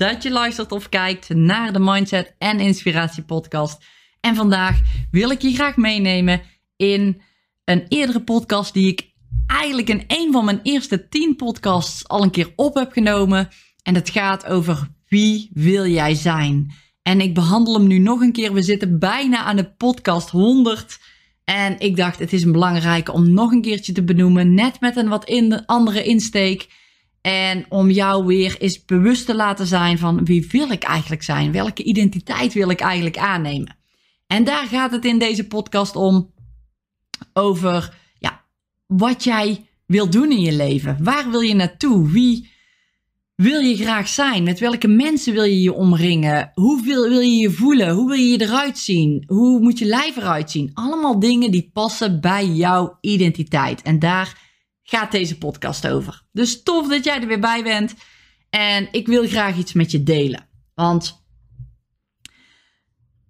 [0.00, 3.84] dat je luistert of kijkt naar de Mindset en Inspiratie podcast.
[4.20, 6.42] En vandaag wil ik je graag meenemen
[6.76, 7.22] in
[7.64, 9.12] een eerdere podcast die ik
[9.46, 13.48] eigenlijk in een van mijn eerste tien podcasts al een keer op heb genomen.
[13.82, 16.72] En het gaat over wie wil jij zijn?
[17.02, 18.52] En ik behandel hem nu nog een keer.
[18.52, 20.98] We zitten bijna aan de podcast 100.
[21.44, 24.54] En ik dacht, het is een belangrijke om nog een keertje te benoemen.
[24.54, 26.68] Net met een wat in andere insteek.
[27.20, 31.52] En om jou weer eens bewust te laten zijn van wie wil ik eigenlijk zijn?
[31.52, 33.76] Welke identiteit wil ik eigenlijk aannemen?
[34.26, 36.32] En daar gaat het in deze podcast om.
[37.32, 38.44] Over ja,
[38.86, 40.96] wat jij wil doen in je leven.
[41.00, 42.10] Waar wil je naartoe?
[42.10, 42.50] Wie
[43.34, 44.42] wil je graag zijn?
[44.42, 46.50] Met welke mensen wil je je omringen?
[46.54, 47.90] Hoe wil, je je voelen?
[47.90, 49.24] Hoe wil je je eruit zien?
[49.26, 50.70] Hoe moet je lijf eruit zien?
[50.74, 53.82] Allemaal dingen die passen bij jouw identiteit.
[53.82, 54.49] En daar
[54.90, 56.22] gaat deze podcast over.
[56.32, 57.94] Dus tof dat jij er weer bij bent.
[58.50, 60.48] En ik wil graag iets met je delen.
[60.74, 61.24] Want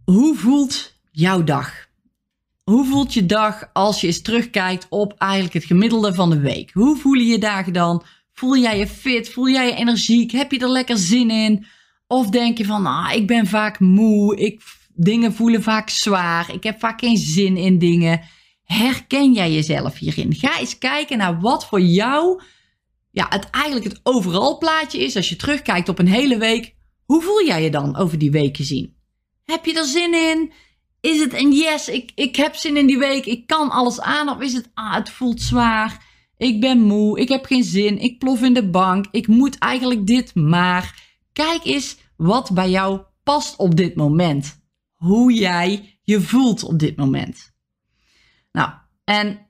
[0.05, 1.89] hoe voelt jouw dag?
[2.63, 6.71] Hoe voelt je dag als je eens terugkijkt op eigenlijk het gemiddelde van de week?
[6.73, 8.03] Hoe voelen je dagen dan?
[8.33, 9.31] Voel jij je fit?
[9.31, 10.31] Voel jij je energiek?
[10.31, 11.67] Heb je er lekker zin in?
[12.07, 14.63] Of denk je van, ah, ik ben vaak moe, ik,
[14.95, 18.21] dingen voelen vaak zwaar, ik heb vaak geen zin in dingen.
[18.73, 20.35] Herken jij jezelf hierin?
[20.35, 22.43] Ga eens kijken naar wat voor jou
[23.11, 25.17] ja, het eigenlijk het overal plaatje is.
[25.17, 28.57] Als je terugkijkt op een hele week, hoe voel jij je dan over die week
[28.57, 28.97] gezien?
[29.45, 30.53] Heb je er zin in?
[31.01, 34.29] Is het een yes, ik, ik heb zin in die week, ik kan alles aan?
[34.29, 38.19] Of is het, ah, het voelt zwaar, ik ben moe, ik heb geen zin, ik
[38.19, 41.09] plof in de bank, ik moet eigenlijk dit maar.
[41.33, 44.61] Kijk eens wat bij jou past op dit moment.
[44.95, 47.50] Hoe jij je voelt op dit moment.
[48.53, 48.71] Nou,
[49.05, 49.47] en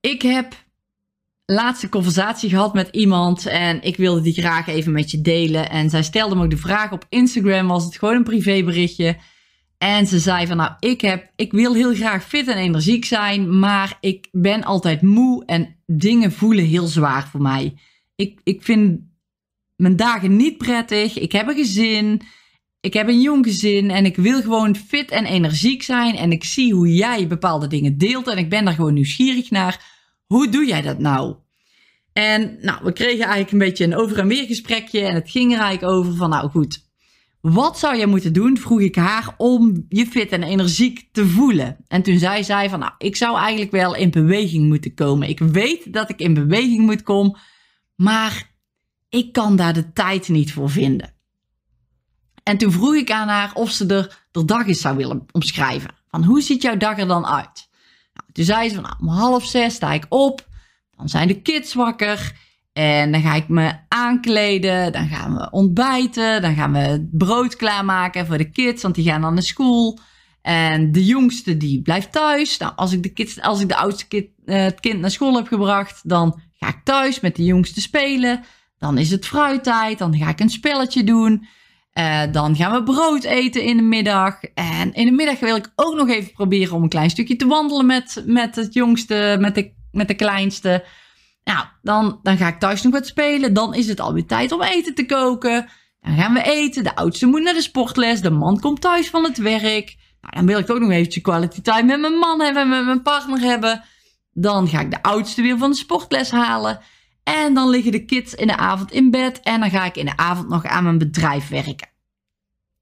[0.00, 0.64] ik heb
[1.46, 5.70] laatste conversatie gehad met iemand en ik wilde die graag even met je delen.
[5.70, 9.16] En zij stelde me ook de vraag op Instagram, was het gewoon een privéberichtje.
[9.78, 13.58] En ze zei van nou, ik, heb, ik wil heel graag fit en energiek zijn,
[13.58, 17.74] maar ik ben altijd moe en dingen voelen heel zwaar voor mij.
[18.16, 19.00] Ik, ik vind
[19.76, 22.22] mijn dagen niet prettig, ik heb een gezin,
[22.84, 26.16] ik heb een jong gezin en ik wil gewoon fit en energiek zijn.
[26.16, 29.84] En ik zie hoe jij bepaalde dingen deelt en ik ben daar gewoon nieuwsgierig naar.
[30.26, 31.34] Hoe doe jij dat nou?
[32.12, 35.52] En nou, we kregen eigenlijk een beetje een over en weer gesprekje en het ging
[35.52, 36.84] er eigenlijk over van nou goed,
[37.40, 41.76] wat zou jij moeten doen, vroeg ik haar, om je fit en energiek te voelen.
[41.88, 45.28] En toen zei zij van nou, ik zou eigenlijk wel in beweging moeten komen.
[45.28, 47.38] Ik weet dat ik in beweging moet komen,
[47.94, 48.50] maar
[49.08, 51.13] ik kan daar de tijd niet voor vinden.
[52.44, 55.90] En toen vroeg ik aan haar of ze er de dag eens zou willen omschrijven.
[56.10, 57.68] Van hoe ziet jouw dag er dan uit?
[58.14, 60.48] Nou, toen zei ze van nou, om half zes sta ik op.
[60.96, 62.32] Dan zijn de kids wakker.
[62.72, 64.92] En dan ga ik me aankleden.
[64.92, 66.42] Dan gaan we ontbijten.
[66.42, 68.82] Dan gaan we brood klaarmaken voor de kids.
[68.82, 69.98] Want die gaan dan naar school.
[70.42, 72.58] En de jongste die blijft thuis.
[72.58, 75.36] Nou, als ik de, kids, als ik de oudste kind, uh, het kind naar school
[75.36, 76.08] heb gebracht.
[76.08, 78.44] Dan ga ik thuis met de jongste spelen.
[78.78, 79.98] Dan is het fruittijd.
[79.98, 81.46] Dan ga ik een spelletje doen.
[81.98, 84.42] Uh, dan gaan we brood eten in de middag.
[84.54, 87.46] En in de middag wil ik ook nog even proberen om een klein stukje te
[87.46, 90.84] wandelen met, met het jongste, met de, met de kleinste.
[91.44, 93.52] Nou, dan, dan ga ik thuis nog wat spelen.
[93.52, 95.68] Dan is het alweer tijd om eten te koken.
[96.00, 96.84] Dan gaan we eten.
[96.84, 98.20] De oudste moet naar de sportles.
[98.20, 99.96] De man komt thuis van het werk.
[100.20, 103.02] Nou, dan wil ik ook nog eventjes quality time met mijn man hebben, met mijn
[103.02, 103.84] partner hebben.
[104.32, 106.80] Dan ga ik de oudste weer van de sportles halen.
[107.24, 109.40] En dan liggen de kids in de avond in bed.
[109.40, 111.88] En dan ga ik in de avond nog aan mijn bedrijf werken.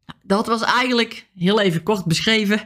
[0.06, 2.60] Nou, dat was eigenlijk heel even kort beschreven.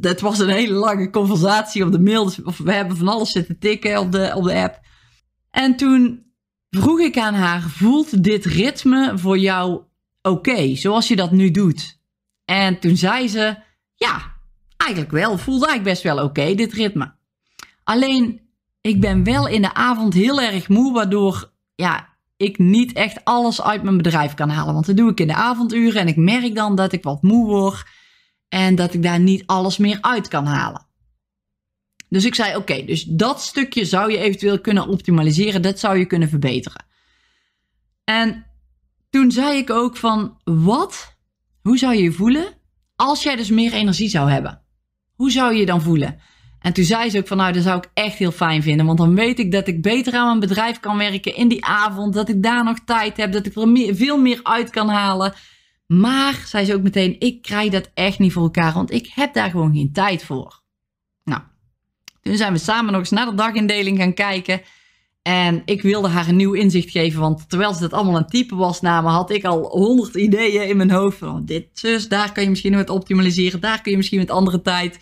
[0.00, 2.24] Het was een hele lange conversatie op de mail.
[2.24, 4.80] Dus we hebben van alles zitten tikken op de, op de app.
[5.50, 6.26] En toen
[6.70, 9.82] vroeg ik aan haar: voelt dit ritme voor jou
[10.22, 12.00] oké, zoals je dat nu doet?
[12.44, 13.56] En toen zei ze:
[13.94, 14.34] ja,
[14.76, 15.38] eigenlijk wel.
[15.38, 17.14] Voelt eigenlijk best wel oké, dit ritme.
[17.84, 18.45] Alleen
[18.86, 23.62] ik ben wel in de avond heel erg moe, waardoor ja, ik niet echt alles
[23.62, 24.74] uit mijn bedrijf kan halen.
[24.74, 27.46] Want dat doe ik in de avonduren en ik merk dan dat ik wat moe
[27.46, 27.84] word
[28.48, 30.86] en dat ik daar niet alles meer uit kan halen.
[32.08, 36.06] Dus ik zei: Oké, dus dat stukje zou je eventueel kunnen optimaliseren, dat zou je
[36.06, 36.84] kunnen verbeteren.
[38.04, 38.46] En
[39.10, 41.16] toen zei ik ook van: Wat?
[41.62, 42.46] Hoe zou je je voelen
[42.96, 44.62] als jij dus meer energie zou hebben,
[45.14, 46.20] hoe zou je je dan voelen?
[46.66, 48.86] En toen zei ze ook van nou, dat zou ik echt heel fijn vinden.
[48.86, 52.14] Want dan weet ik dat ik beter aan mijn bedrijf kan werken in die avond.
[52.14, 53.32] Dat ik daar nog tijd heb.
[53.32, 55.34] Dat ik er veel meer uit kan halen.
[55.86, 58.72] Maar, zei ze ook meteen, ik krijg dat echt niet voor elkaar.
[58.72, 60.62] Want ik heb daar gewoon geen tijd voor.
[61.24, 61.40] Nou,
[62.22, 64.60] toen zijn we samen nog eens naar de dagindeling gaan kijken.
[65.22, 68.56] En ik wilde haar een nieuw inzicht geven, want terwijl ze dat allemaal aan type
[68.56, 71.18] was namen, had ik al honderd ideeën in mijn hoofd.
[71.18, 74.62] Van dit, zus, daar kan je misschien wat optimaliseren, daar kun je misschien met andere
[74.62, 74.98] tijd.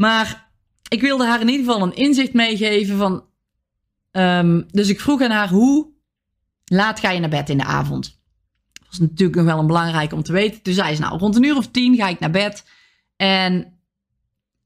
[0.00, 0.50] Maar
[0.88, 3.24] ik wilde haar in ieder geval een inzicht meegeven van.
[4.12, 5.88] Um, dus ik vroeg aan haar hoe
[6.64, 8.20] laat ga je naar bed in de avond?
[8.72, 10.62] Dat was natuurlijk nog wel een belangrijk om te weten.
[10.62, 12.64] Toen zei ze nou rond een uur of tien ga ik naar bed.
[13.16, 13.78] En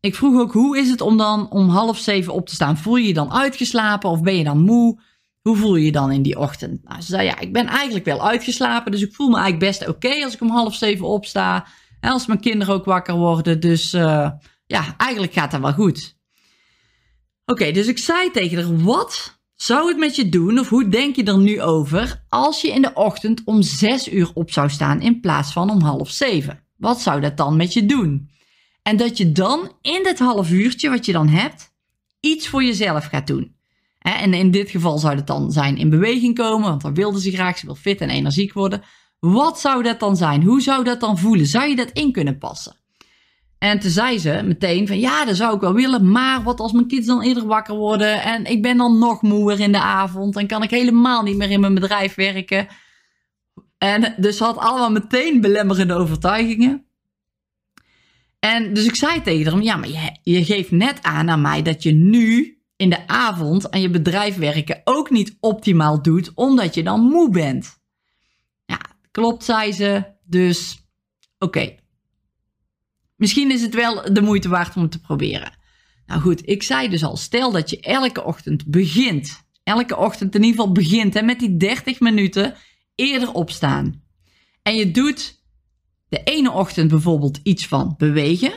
[0.01, 2.77] ik vroeg ook, hoe is het om dan om half zeven op te staan?
[2.77, 5.01] Voel je je dan uitgeslapen of ben je dan moe?
[5.41, 6.85] Hoe voel je je dan in die ochtend?
[6.85, 9.89] Nou, ze zei, ja, ik ben eigenlijk wel uitgeslapen, dus ik voel me eigenlijk best
[9.89, 11.67] oké als ik om half zeven opsta.
[12.01, 14.31] En als mijn kinderen ook wakker worden, dus uh,
[14.67, 16.17] ja, eigenlijk gaat dat wel goed.
[17.47, 21.17] Oké, dus ik zei tegen haar, wat zou het met je doen, of hoe denk
[21.17, 25.01] je er nu over, als je in de ochtend om zes uur op zou staan
[25.01, 26.63] in plaats van om half zeven?
[26.77, 28.31] Wat zou dat dan met je doen?
[28.83, 31.73] En dat je dan in dit half uurtje wat je dan hebt,
[32.21, 33.57] iets voor jezelf gaat doen.
[33.99, 37.31] En in dit geval zou het dan zijn in beweging komen, want dan wilde ze
[37.31, 38.83] graag, ze wil fit en energiek worden.
[39.19, 40.43] Wat zou dat dan zijn?
[40.43, 41.47] Hoe zou dat dan voelen?
[41.47, 42.77] Zou je dat in kunnen passen?
[43.65, 46.73] En toen zei ze meteen van ja, dat zou ik wel willen, maar wat als
[46.73, 50.37] mijn kids dan eerder wakker worden en ik ben dan nog moeer in de avond
[50.37, 52.67] en kan ik helemaal niet meer in mijn bedrijf werken.
[53.79, 56.87] En dus had allemaal meteen belemmerende overtuigingen.
[58.39, 61.63] En dus ik zei tegen hem, ja, maar je, je geeft net aan aan mij
[61.63, 66.75] dat je nu in de avond aan je bedrijf werken ook niet optimaal doet, omdat
[66.75, 67.79] je dan moe bent.
[68.67, 70.05] Ja, klopt, zei ze.
[70.25, 70.87] Dus
[71.39, 71.83] oké.
[73.17, 75.59] Misschien is het wel de moeite waard om het te proberen.
[76.07, 79.43] Nou goed, ik zei dus al, stel dat je elke ochtend begint.
[79.63, 82.55] Elke ochtend in ieder geval begint hè, met die 30 minuten
[82.95, 84.03] eerder opstaan.
[84.63, 85.43] En je doet
[86.09, 88.53] de ene ochtend bijvoorbeeld iets van bewegen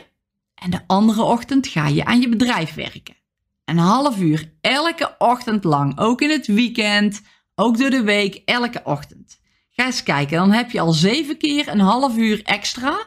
[0.54, 3.16] en de andere ochtend ga je aan je bedrijf werken.
[3.64, 7.22] Een half uur elke ochtend lang, ook in het weekend,
[7.54, 9.40] ook door de week, elke ochtend.
[9.70, 12.98] Ga eens kijken, dan heb je al zeven keer een half uur extra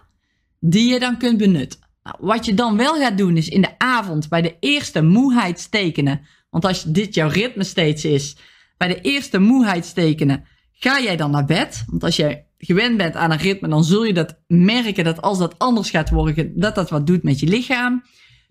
[0.62, 1.80] die je dan kunt benutten.
[2.04, 6.22] Nou, wat je dan wel gaat doen is in de avond bij de eerste moeheidstekenen,
[6.50, 8.36] want als dit jouw ritme steeds is,
[8.78, 11.84] bij de eerste moeheidstekenen ga jij dan naar bed.
[11.88, 15.38] Want als je gewend bent aan een ritme, dan zul je dat merken dat als
[15.38, 18.04] dat anders gaat worden, dat dat wat doet met je lichaam.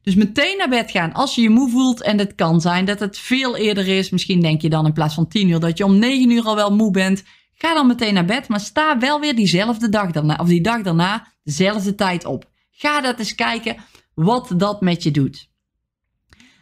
[0.03, 2.03] Dus meteen naar bed gaan als je je moe voelt.
[2.03, 4.11] En het kan zijn dat het veel eerder is.
[4.11, 6.55] Misschien denk je dan in plaats van 10 uur dat je om 9 uur al
[6.55, 7.25] wel moe bent.
[7.62, 10.83] Ga dan meteen naar bed, maar sta wel weer diezelfde dag daarna, of die dag
[10.83, 12.51] daarna, dezelfde tijd op.
[12.71, 13.77] Ga dat eens kijken
[14.15, 15.49] wat dat met je doet.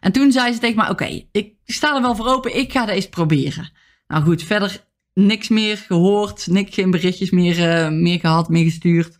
[0.01, 2.87] En toen zei ze tegen me: Oké, ik sta er wel voor open, ik ga
[2.87, 3.73] dat eens proberen.
[4.07, 9.17] Nou goed, verder niks meer gehoord, niks, geen berichtjes meer, uh, meer gehad, meer gestuurd.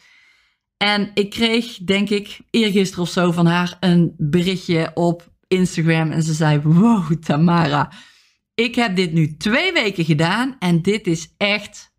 [0.77, 6.11] En ik kreeg, denk ik, eergisteren of zo van haar een berichtje op Instagram.
[6.11, 7.93] En ze zei: Wow, Tamara,
[8.59, 11.93] ik heb dit nu twee weken gedaan en dit is echt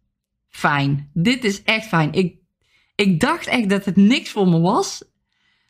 [0.48, 1.10] fijn.
[1.14, 2.14] Dit is echt fijn.
[2.14, 2.38] Ik,
[2.96, 5.04] ik dacht echt dat het niks voor me was.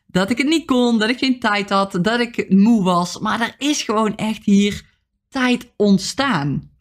[0.05, 3.19] Dat ik het niet kon, dat ik geen tijd had, dat ik moe was.
[3.19, 4.85] Maar er is gewoon echt hier
[5.27, 6.71] tijd ontstaan.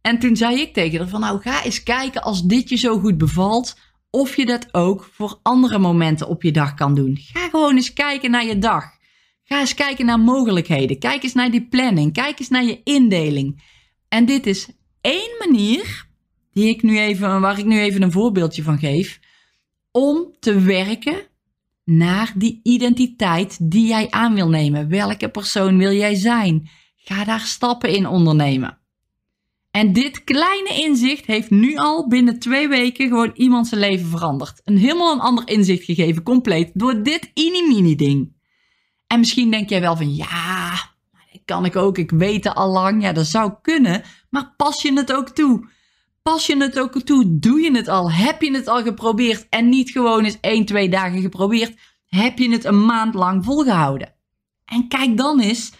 [0.00, 2.98] En toen zei ik tegen haar van nou ga eens kijken als dit je zo
[2.98, 3.76] goed bevalt,
[4.10, 7.16] of je dat ook voor andere momenten op je dag kan doen.
[7.16, 8.98] Ga gewoon eens kijken naar je dag.
[9.52, 10.98] Ga eens kijken naar mogelijkheden.
[10.98, 12.12] Kijk eens naar die planning.
[12.12, 13.62] Kijk eens naar je indeling.
[14.08, 14.68] En dit is
[15.00, 16.06] één manier
[16.52, 19.20] die ik nu even, waar ik nu even een voorbeeldje van geef,
[19.90, 21.26] om te werken
[21.84, 24.88] naar die identiteit die jij aan wil nemen.
[24.88, 26.68] Welke persoon wil jij zijn?
[26.96, 28.78] Ga daar stappen in ondernemen.
[29.70, 34.60] En dit kleine inzicht heeft nu al binnen twee weken gewoon iemand zijn leven veranderd.
[34.64, 38.38] Een helemaal een ander inzicht gegeven, compleet, door dit mini ding.
[39.10, 40.70] En misschien denk jij wel van, ja,
[41.32, 43.02] dat kan ik ook, ik weet het al lang.
[43.02, 45.68] Ja, dat zou kunnen, maar pas je het ook toe?
[46.22, 47.38] Pas je het ook toe?
[47.38, 48.12] Doe je het al?
[48.12, 49.46] Heb je het al geprobeerd?
[49.48, 51.78] En niet gewoon eens één, twee dagen geprobeerd.
[52.06, 54.14] Heb je het een maand lang volgehouden?
[54.64, 55.72] En kijk dan eens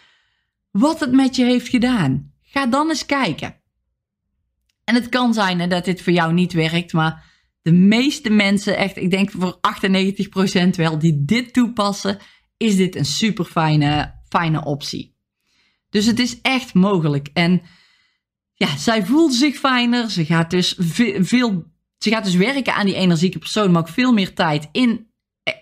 [0.71, 2.33] wat het met je heeft gedaan.
[2.43, 3.61] Ga dan eens kijken.
[4.85, 7.25] En het kan zijn dat dit voor jou niet werkt, maar
[7.63, 9.59] de meeste mensen, echt, ik denk voor
[10.67, 12.19] 98% wel, die dit toepassen,
[12.63, 15.15] is dit een super fijne, fijne optie.
[15.91, 17.29] Dus het is echt mogelijk.
[17.33, 17.63] En
[18.55, 20.11] ja, zij voelt zich fijner.
[20.11, 20.75] Ze gaat dus
[21.19, 21.65] veel
[21.99, 25.07] ze gaat dus werken aan die energieke persoon, maar ook veel meer tijd in
[25.43, 25.55] eh,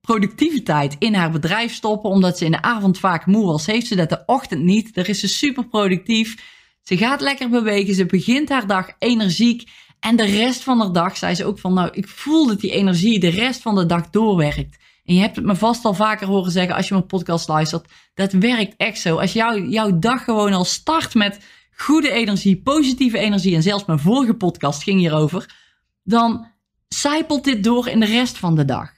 [0.00, 2.10] productiviteit in haar bedrijf stoppen.
[2.10, 4.94] Omdat ze in de avond vaak moe was, heeft ze dat de ochtend niet.
[4.94, 6.36] Daar is ze super productief.
[6.82, 7.94] Ze gaat lekker bewegen.
[7.94, 9.70] Ze begint haar dag energiek.
[10.00, 12.70] En de rest van de dag zei ze ook van, nou, ik voel dat die
[12.70, 14.76] energie de rest van de dag doorwerkt.
[15.04, 17.92] En je hebt het me vast al vaker horen zeggen als je mijn podcast luistert.
[18.14, 19.16] Dat werkt echt zo.
[19.16, 21.38] Als jou, jouw dag gewoon al start met
[21.76, 23.54] goede energie, positieve energie.
[23.54, 25.54] En zelfs mijn vorige podcast ging hierover.
[26.02, 26.46] Dan
[26.88, 28.90] zijpelt dit door in de rest van de dag.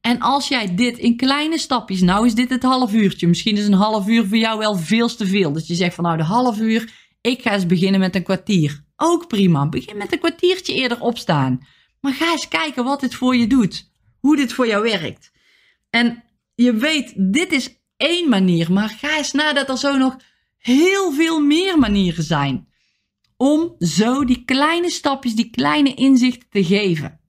[0.00, 3.26] En als jij dit in kleine stapjes, nou is dit het half uurtje.
[3.26, 5.52] Misschien is een half uur voor jou wel veel te veel.
[5.52, 8.84] Dat je zegt van nou de half uur, ik ga eens beginnen met een kwartier.
[8.96, 9.68] Ook prima.
[9.68, 11.66] Begin met een kwartiertje eerder opstaan.
[12.00, 13.89] Maar ga eens kijken wat dit voor je doet.
[14.20, 15.32] Hoe dit voor jou werkt.
[15.90, 16.24] En
[16.54, 18.72] je weet, dit is één manier.
[18.72, 20.16] Maar ga eens na dat er zo nog
[20.56, 22.68] heel veel meer manieren zijn.
[23.36, 27.20] Om zo die kleine stapjes, die kleine inzichten te geven.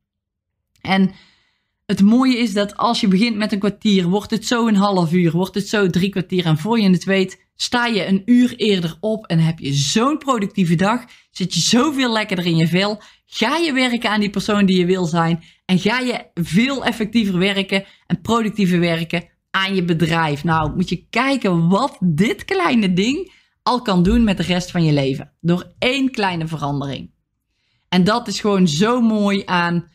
[0.81, 1.11] En
[1.85, 5.13] het mooie is dat als je begint met een kwartier, wordt het zo een half
[5.13, 6.45] uur, wordt het zo drie kwartier.
[6.45, 10.17] En voor je het weet, sta je een uur eerder op en heb je zo'n
[10.17, 11.05] productieve dag.
[11.31, 13.01] Zit je zoveel lekkerder in je vel.
[13.33, 15.43] Ga je werken aan die persoon die je wil zijn.
[15.65, 20.43] En ga je veel effectiever werken en productiever werken aan je bedrijf.
[20.43, 23.31] Nou, moet je kijken wat dit kleine ding
[23.63, 25.33] al kan doen met de rest van je leven.
[25.41, 27.11] Door één kleine verandering.
[27.89, 29.87] En dat is gewoon zo mooi aan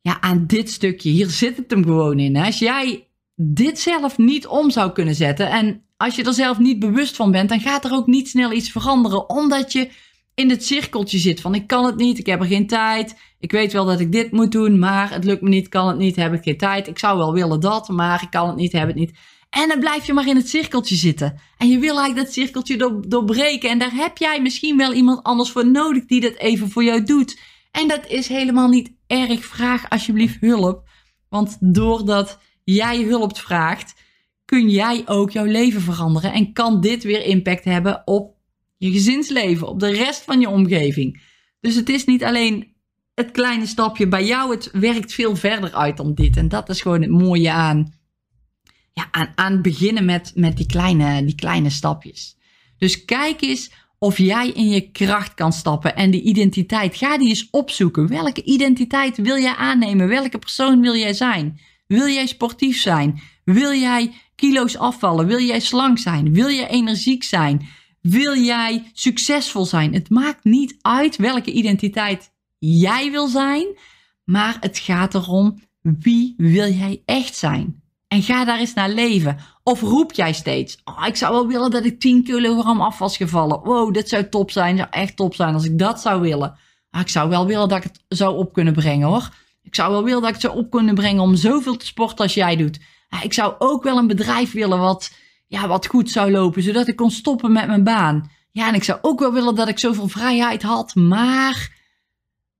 [0.00, 1.10] ja, aan dit stukje.
[1.10, 2.36] Hier zit het hem gewoon in.
[2.36, 2.44] Hè?
[2.44, 6.78] Als jij dit zelf niet om zou kunnen zetten en als je er zelf niet
[6.78, 9.90] bewust van bent, dan gaat er ook niet snel iets veranderen, omdat je
[10.34, 13.52] in het cirkeltje zit van ik kan het niet, ik heb er geen tijd, ik
[13.52, 16.16] weet wel dat ik dit moet doen, maar het lukt me niet, kan het niet,
[16.16, 18.86] heb ik geen tijd, ik zou wel willen dat, maar ik kan het niet, heb
[18.86, 19.18] het niet.
[19.50, 21.40] En dan blijf je maar in het cirkeltje zitten.
[21.58, 23.70] En je wil eigenlijk dat cirkeltje door, doorbreken.
[23.70, 27.02] En daar heb jij misschien wel iemand anders voor nodig die dat even voor jou
[27.02, 27.40] doet.
[27.70, 29.44] En dat is helemaal niet erg.
[29.44, 30.88] Vraag alsjeblieft hulp.
[31.28, 33.94] Want doordat jij hulp vraagt,
[34.44, 36.32] kun jij ook jouw leven veranderen.
[36.32, 38.34] En kan dit weer impact hebben op
[38.80, 41.22] je gezinsleven, op de rest van je omgeving.
[41.60, 42.74] Dus het is niet alleen
[43.14, 44.54] het kleine stapje bij jou.
[44.54, 46.36] Het werkt veel verder uit dan dit.
[46.36, 47.92] En dat is gewoon het mooie aan,
[48.92, 52.36] ja, aan, aan beginnen met, met die, kleine, die kleine stapjes.
[52.78, 56.96] Dus kijk eens of jij in je kracht kan stappen en die identiteit.
[56.96, 58.08] Ga die eens opzoeken.
[58.08, 60.08] Welke identiteit wil jij aannemen?
[60.08, 61.60] Welke persoon wil jij zijn?
[61.86, 63.20] Wil jij sportief zijn?
[63.44, 65.26] Wil jij kilo's afvallen?
[65.26, 66.32] Wil jij slank zijn?
[66.32, 67.68] Wil jij energiek zijn?
[68.00, 69.94] Wil jij succesvol zijn?
[69.94, 73.66] Het maakt niet uit welke identiteit jij wil zijn,
[74.24, 77.82] maar het gaat erom wie wil jij echt zijn?
[78.08, 79.38] En ga daar eens naar leven.
[79.62, 83.16] Of roep jij steeds: oh, Ik zou wel willen dat ik 10 kilogram af was
[83.16, 83.60] gevallen.
[83.60, 84.76] Wow, dit zou top zijn.
[84.76, 86.58] Zou echt top zijn als ik dat zou willen.
[86.90, 89.28] Ah, ik zou wel willen dat ik het zou op kunnen brengen hoor.
[89.62, 92.18] Ik zou wel willen dat ik het zou op kunnen brengen om zoveel te sporten
[92.18, 92.80] als jij doet.
[93.08, 95.12] Ah, ik zou ook wel een bedrijf willen wat,
[95.50, 98.30] ja, wat goed zou lopen, zodat ik kon stoppen met mijn baan.
[98.50, 100.94] Ja, en ik zou ook wel willen dat ik zoveel vrijheid had.
[100.94, 101.76] Maar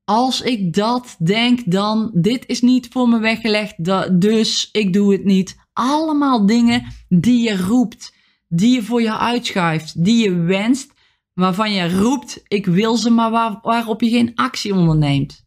[0.03, 3.75] als ik dat denk, dan dit is niet voor me weggelegd.
[4.19, 5.57] Dus ik doe het niet.
[5.73, 8.15] Allemaal dingen die je roept,
[8.47, 10.93] die je voor je uitschuift, die je wenst,
[11.33, 15.45] waarvan je roept, ik wil ze, maar waar, waarop je geen actie onderneemt.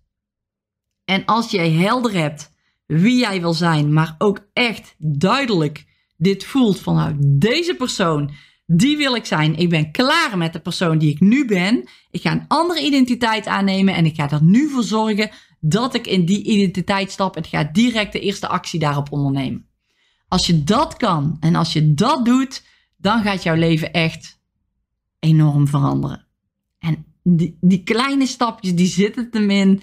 [1.04, 2.52] En als jij helder hebt
[2.86, 8.30] wie jij wil zijn, maar ook echt duidelijk dit voelt vanuit deze persoon,
[8.66, 9.56] die wil ik zijn.
[9.56, 11.88] Ik ben klaar met de persoon die ik nu ben.
[12.10, 15.30] Ik ga een andere identiteit aannemen en ik ga er nu voor zorgen
[15.60, 19.66] dat ik in die identiteit stap en ga direct de eerste actie daarop ondernemen.
[20.28, 22.64] Als je dat kan en als je dat doet,
[22.96, 24.40] dan gaat jouw leven echt
[25.18, 26.26] enorm veranderen.
[26.78, 29.82] En die, die kleine stapjes, die zitten hem in,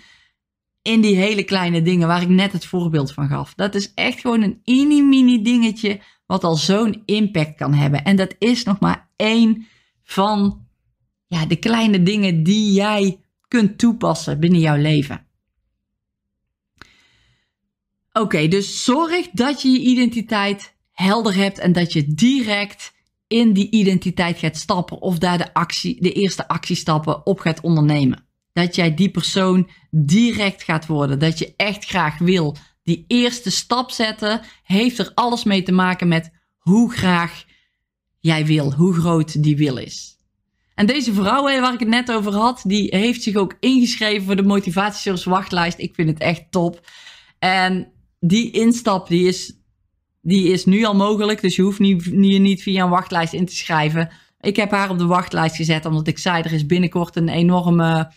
[0.81, 3.53] in die hele kleine dingen waar ik net het voorbeeld van gaf.
[3.53, 8.03] Dat is echt gewoon een mini-mini dingetje wat al zo'n impact kan hebben.
[8.03, 9.67] En dat is nog maar één
[10.03, 10.67] van
[11.27, 15.25] ja, de kleine dingen die jij kunt toepassen binnen jouw leven.
[18.13, 22.93] Oké, dus zorg dat je je identiteit helder hebt en dat je direct
[23.27, 28.25] in die identiteit gaat stappen of daar de, actie, de eerste actiestappen op gaat ondernemen.
[28.53, 31.19] Dat jij die persoon direct gaat worden.
[31.19, 32.55] Dat je echt graag wil.
[32.83, 37.45] Die eerste stap zetten heeft er alles mee te maken met hoe graag
[38.19, 40.11] jij wil, hoe groot die wil is.
[40.75, 44.35] En deze vrouw waar ik het net over had, die heeft zich ook ingeschreven voor
[44.35, 45.79] de motivatieservice wachtlijst.
[45.79, 46.87] Ik vind het echt top.
[47.39, 49.53] En die instap die is,
[50.21, 51.41] die is nu al mogelijk.
[51.41, 54.09] Dus je hoeft niet, niet via een wachtlijst in te schrijven.
[54.39, 58.11] Ik heb haar op de wachtlijst gezet omdat ik zei er is binnenkort een enorme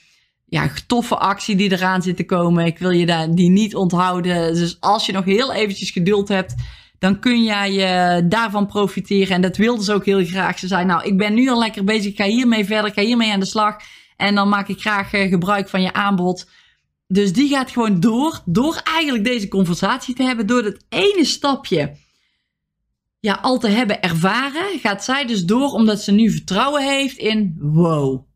[0.44, 2.66] ja, toffe actie die eraan zit te komen.
[2.66, 4.54] Ik wil je daar, die niet onthouden.
[4.54, 6.54] Dus als je nog heel eventjes geduld hebt,
[6.98, 9.34] dan kun jij uh, daarvan profiteren.
[9.34, 10.58] En dat wilden ze ook heel graag.
[10.58, 12.10] Ze zei, nou, ik ben nu al lekker bezig.
[12.10, 12.86] Ik ga hiermee verder.
[12.86, 13.76] Ik ga hiermee aan de slag.
[14.16, 16.50] En dan maak ik graag uh, gebruik van je aanbod.
[17.06, 18.42] Dus die gaat gewoon door.
[18.44, 20.46] Door eigenlijk deze conversatie te hebben.
[20.46, 21.96] Door dat ene stapje
[23.20, 24.78] ja, al te hebben ervaren.
[24.78, 28.26] Gaat zij dus door omdat ze nu vertrouwen heeft in wow.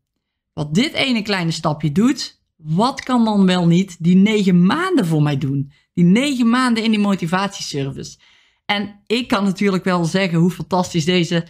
[0.59, 2.41] Wat dit ene kleine stapje doet.
[2.55, 5.71] Wat kan dan wel niet die negen maanden voor mij doen?
[5.93, 8.17] Die negen maanden in die motivatieservice.
[8.65, 11.47] En ik kan natuurlijk wel zeggen hoe fantastisch deze,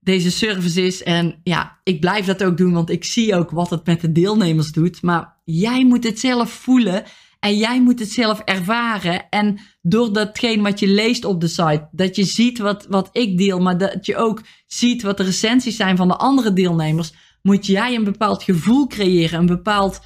[0.00, 1.02] deze service is.
[1.02, 4.12] En ja, ik blijf dat ook doen, want ik zie ook wat het met de
[4.12, 5.02] deelnemers doet.
[5.02, 7.04] Maar jij moet het zelf voelen
[7.40, 9.28] en jij moet het zelf ervaren.
[9.28, 13.38] En door datgene wat je leest op de site, dat je ziet wat, wat ik
[13.38, 17.12] deel, maar dat je ook ziet wat de recensies zijn van de andere deelnemers,
[17.48, 20.00] moet jij een bepaald gevoel creëren, een bepaald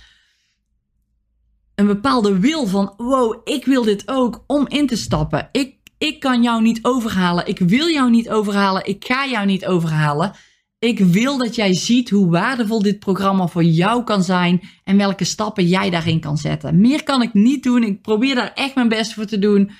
[1.74, 5.48] een bepaalde wil van, wow, ik wil dit ook om in te stappen.
[5.52, 7.46] Ik ik kan jou niet overhalen.
[7.46, 8.84] Ik wil jou niet overhalen.
[8.86, 10.32] Ik ga jou niet overhalen.
[10.78, 15.24] Ik wil dat jij ziet hoe waardevol dit programma voor jou kan zijn en welke
[15.24, 16.80] stappen jij daarin kan zetten.
[16.80, 17.82] Meer kan ik niet doen.
[17.82, 19.70] Ik probeer daar echt mijn best voor te doen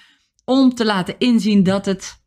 [0.45, 2.21] om te laten inzien dat het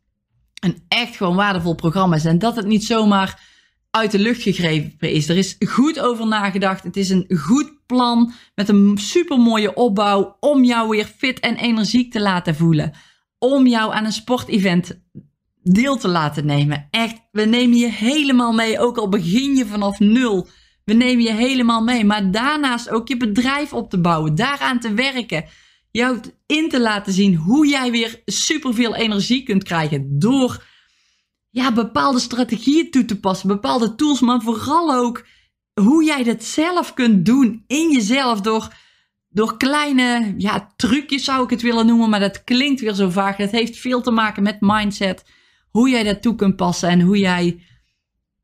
[0.60, 3.55] een echt gewoon waardevol programma is en dat het niet zomaar
[3.96, 5.28] uit de lucht gegrepen is.
[5.28, 6.82] Er is goed over nagedacht.
[6.82, 11.56] Het is een goed plan met een super mooie opbouw om jou weer fit en
[11.56, 12.92] energiek te laten voelen
[13.38, 15.00] om jou aan een sportevent
[15.62, 16.88] deel te laten nemen.
[16.90, 20.48] Echt, we nemen je helemaal mee, ook al begin je vanaf nul.
[20.84, 24.94] We nemen je helemaal mee, maar daarnaast ook je bedrijf op te bouwen, daaraan te
[24.94, 25.44] werken.
[25.90, 30.64] Jou in te laten zien hoe jij weer superveel energie kunt krijgen door
[31.56, 35.26] ja, bepaalde strategieën toe te passen, bepaalde tools, maar vooral ook
[35.80, 38.74] hoe jij dat zelf kunt doen in jezelf door
[39.28, 43.36] door kleine ja, trucjes zou ik het willen noemen, maar dat klinkt weer zo vaag.
[43.36, 45.24] Het heeft veel te maken met mindset.
[45.70, 47.62] Hoe jij dat toe kunt passen en hoe jij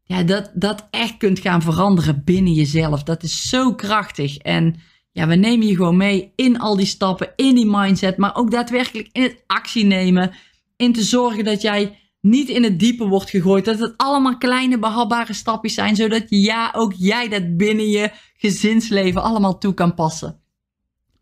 [0.03, 3.03] ja, dat, dat echt kunt gaan veranderen binnen jezelf.
[3.03, 4.37] Dat is zo krachtig.
[4.37, 4.77] En
[5.11, 8.51] ja, we nemen je gewoon mee in al die stappen, in die mindset, maar ook
[8.51, 10.33] daadwerkelijk in het actie nemen.
[10.77, 13.65] In te zorgen dat jij niet in het diepe wordt gegooid.
[13.65, 19.23] Dat het allemaal kleine behapbare stapjes zijn, zodat ja, ook jij dat binnen je gezinsleven
[19.23, 20.41] allemaal toe kan passen.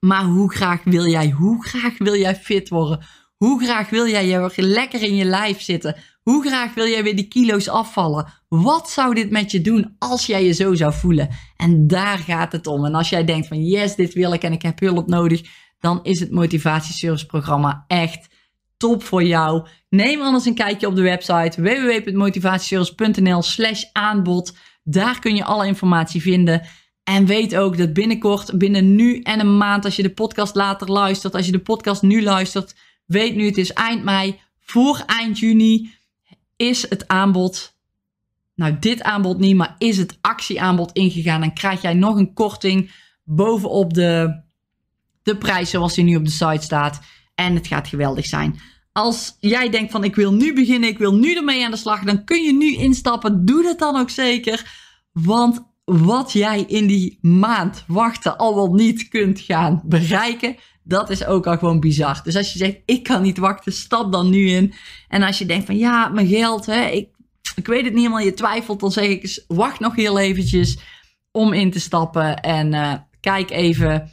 [0.00, 3.00] Maar hoe graag wil jij, hoe graag wil jij fit worden?
[3.36, 5.96] Hoe graag wil jij weer lekker in je lijf zitten?
[6.22, 8.32] Hoe graag wil jij weer die kilo's afvallen?
[8.48, 11.28] Wat zou dit met je doen als jij je zo zou voelen?
[11.56, 12.84] En daar gaat het om.
[12.84, 15.42] En als jij denkt van yes, dit wil ik en ik heb hulp nodig,
[15.78, 18.28] dan is het motivatieservice programma echt
[18.80, 19.66] top voor jou.
[19.88, 24.56] Neem anders een kijkje op de website www.motivatieservice.nl slash aanbod.
[24.82, 26.62] Daar kun je alle informatie vinden.
[27.04, 30.90] En weet ook dat binnenkort, binnen nu en een maand, als je de podcast later
[30.90, 32.74] luistert, als je de podcast nu luistert,
[33.06, 34.40] weet nu het is eind mei.
[34.58, 35.90] Voor eind juni
[36.56, 37.76] is het aanbod,
[38.54, 41.40] nou dit aanbod niet, maar is het actieaanbod ingegaan.
[41.40, 42.92] Dan krijg jij nog een korting
[43.24, 44.42] bovenop de,
[45.22, 47.00] de prijs zoals die nu op de site staat.
[47.40, 48.60] En het gaat geweldig zijn.
[48.92, 52.04] Als jij denkt van ik wil nu beginnen, ik wil nu ermee aan de slag,
[52.04, 53.44] dan kun je nu instappen.
[53.44, 54.72] Doe dat dan ook zeker.
[55.12, 61.24] Want wat jij in die maand wachten al wel niet kunt gaan bereiken, dat is
[61.24, 62.20] ook al gewoon bizar.
[62.24, 64.72] Dus als je zegt, ik kan niet wachten, stap dan nu in.
[65.08, 67.08] En als je denkt van, ja, mijn geld, hè, ik,
[67.54, 70.78] ik weet het niet helemaal, je twijfelt, dan zeg ik, wacht nog heel eventjes
[71.30, 72.40] om in te stappen.
[72.40, 74.10] En uh, kijk even,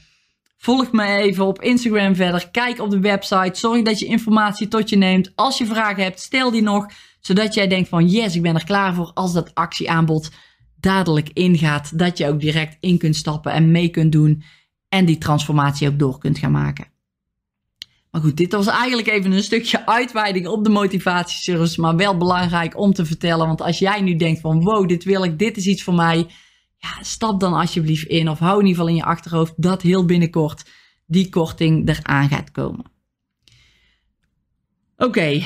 [0.57, 2.49] volg me even op Instagram verder.
[2.51, 5.31] Kijk op de website, zorg dat je informatie tot je neemt.
[5.35, 6.85] Als je vragen hebt, stel die nog,
[7.19, 10.31] zodat jij denkt van, yes, ik ben er klaar voor als dat actieaanbod
[10.79, 14.43] dadelijk ingaat, dat je ook direct in kunt stappen en mee kunt doen
[14.89, 16.87] en die transformatie ook door kunt gaan maken.
[18.11, 22.77] Maar goed, dit was eigenlijk even een stukje uitweiding op de motivatieservice, maar wel belangrijk
[22.77, 23.47] om te vertellen.
[23.47, 26.27] Want als jij nu denkt van wow, dit wil ik, dit is iets voor mij,
[26.77, 30.05] ja, stap dan alsjeblieft in of hou in ieder geval in je achterhoofd dat heel
[30.05, 30.69] binnenkort
[31.05, 32.91] die korting eraan gaat komen.
[34.97, 35.41] Oké,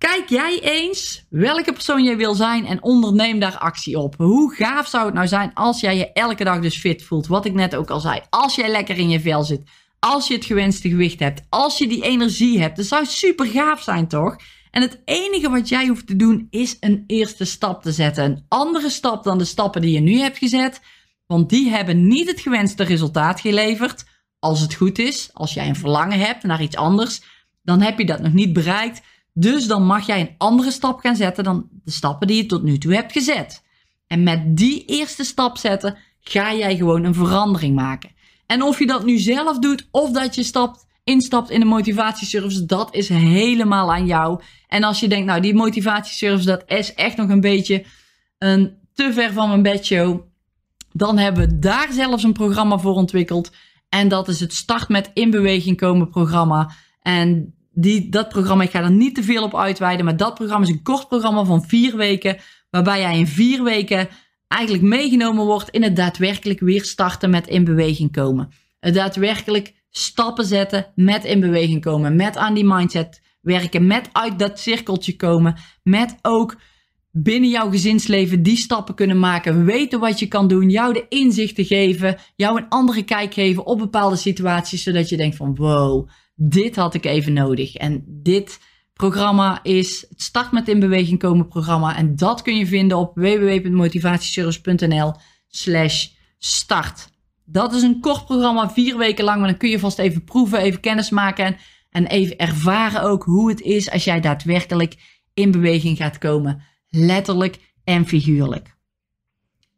[0.00, 4.14] Kijk jij eens welke persoon jij wil zijn en onderneem daar actie op.
[4.16, 7.26] Hoe gaaf zou het nou zijn als jij je elke dag dus fit voelt?
[7.26, 8.20] Wat ik net ook al zei.
[8.30, 9.62] Als jij lekker in je vel zit.
[9.98, 11.42] Als je het gewenste gewicht hebt.
[11.48, 12.76] Als je die energie hebt.
[12.76, 14.36] Dat zou super gaaf zijn, toch?
[14.70, 18.24] En het enige wat jij hoeft te doen is een eerste stap te zetten.
[18.24, 20.80] Een andere stap dan de stappen die je nu hebt gezet.
[21.26, 24.04] Want die hebben niet het gewenste resultaat geleverd.
[24.38, 27.22] Als het goed is, als jij een verlangen hebt naar iets anders,
[27.62, 29.02] dan heb je dat nog niet bereikt.
[29.32, 32.62] Dus dan mag jij een andere stap gaan zetten dan de stappen die je tot
[32.62, 33.62] nu toe hebt gezet.
[34.06, 38.10] En met die eerste stap zetten, ga jij gewoon een verandering maken.
[38.46, 42.66] En of je dat nu zelf doet of dat je stapt, instapt in een motivatieservice,
[42.66, 44.40] dat is helemaal aan jou.
[44.68, 47.84] En als je denkt, nou die motivatieservice, dat is echt nog een beetje
[48.38, 50.20] een te ver van mijn bedshow.
[50.92, 53.50] Dan hebben we daar zelfs een programma voor ontwikkeld.
[53.88, 56.70] En dat is het Start met in beweging komen programma.
[57.02, 60.64] En die, dat programma, ik ga er niet te veel op uitweiden, maar dat programma
[60.64, 62.36] is een kort programma van vier weken,
[62.70, 64.08] waarbij jij in vier weken
[64.48, 68.52] eigenlijk meegenomen wordt in het daadwerkelijk weer starten met in beweging komen.
[68.80, 74.38] Het daadwerkelijk stappen zetten met in beweging komen, met aan die mindset werken, met uit
[74.38, 76.56] dat cirkeltje komen, met ook
[77.12, 81.64] binnen jouw gezinsleven die stappen kunnen maken, weten wat je kan doen, jou de inzichten
[81.64, 86.76] geven, jou een andere kijk geven op bepaalde situaties, zodat je denkt van wow, dit
[86.76, 87.74] had ik even nodig.
[87.74, 88.60] En dit
[88.94, 91.96] programma is het Start met in beweging komen programma.
[91.96, 95.12] En dat kun je vinden op www.motivatieservice.nl
[95.48, 97.08] slash start.
[97.52, 100.58] Dat is een kort programma, vier weken lang, maar dan kun je vast even proeven,
[100.58, 101.56] even kennis maken en,
[101.90, 104.96] en even ervaren ook hoe het is als jij daadwerkelijk
[105.34, 106.62] in beweging gaat komen.
[106.88, 108.76] Letterlijk en figuurlijk.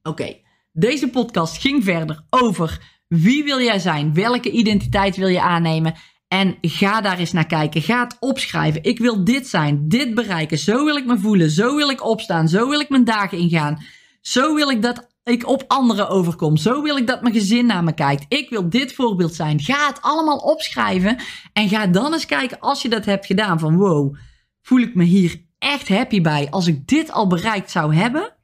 [0.02, 0.36] Oké,
[0.72, 4.14] deze podcast ging verder over wie wil jij zijn?
[4.14, 5.94] Welke identiteit wil je aannemen?
[6.28, 7.82] En ga daar eens naar kijken.
[7.82, 8.82] Ga het opschrijven.
[8.84, 10.58] Ik wil dit zijn, dit bereiken.
[10.58, 11.50] Zo wil ik me voelen.
[11.50, 12.48] Zo wil ik opstaan.
[12.48, 13.82] Zo wil ik mijn dagen ingaan.
[14.20, 16.56] Zo wil ik dat ik op anderen overkom.
[16.56, 18.24] Zo wil ik dat mijn gezin naar me kijkt.
[18.28, 19.60] Ik wil dit voorbeeld zijn.
[19.60, 21.16] Ga het allemaal opschrijven.
[21.52, 23.58] En ga dan eens kijken als je dat hebt gedaan.
[23.58, 24.16] Van wow,
[24.62, 28.34] voel ik me hier echt happy bij als ik dit al bereikt zou hebben?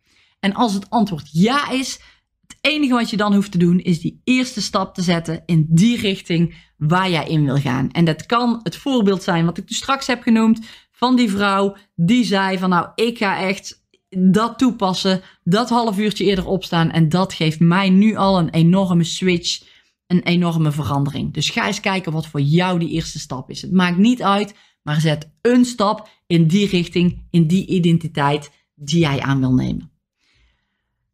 [0.40, 2.00] En als het antwoord ja is,
[2.46, 5.66] het enige wat je dan hoeft te doen is die eerste stap te zetten in
[5.68, 7.90] die richting waar jij in wil gaan.
[7.90, 11.76] En dat kan het voorbeeld zijn wat ik toen straks heb genoemd van die vrouw
[11.94, 13.77] die zei van nou ik ga echt
[14.09, 19.05] dat toepassen, dat half uurtje eerder opstaan en dat geeft mij nu al een enorme
[19.05, 19.62] switch,
[20.07, 21.35] een enorme verandering.
[21.35, 23.62] Dus ga eens kijken wat voor jou die eerste stap is.
[23.62, 29.01] Het maakt niet uit, maar zet een stap in die richting, in die identiteit die
[29.01, 29.90] jij aan wil nemen.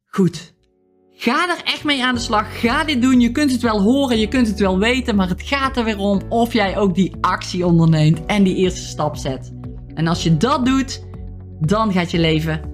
[0.04, 0.52] Goed,
[1.16, 2.60] Ga er echt mee aan de slag.
[2.60, 3.20] Ga dit doen.
[3.20, 5.98] Je kunt het wel horen, je kunt het wel weten, maar het gaat er weer
[5.98, 9.52] om of jij ook die actie onderneemt en die eerste stap zet.
[9.94, 11.04] En als je dat doet,
[11.60, 12.73] dan gaat je leven